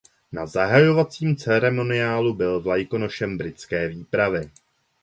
Na 0.31 0.45
zahajovacím 0.45 1.35
ceremoniálu 1.35 2.33
byl 2.33 2.61
vlajkonošem 2.61 3.37
britské 3.37 3.87
výpravy. 3.87 4.51